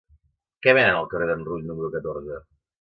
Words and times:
Què 0.65 0.73
venen 0.77 0.97
al 1.03 1.11
carrer 1.13 1.29
d'en 1.33 1.45
Rull 1.53 1.71
número 1.71 1.95
catorze? 1.99 2.45